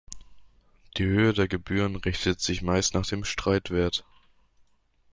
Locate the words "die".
0.97-1.03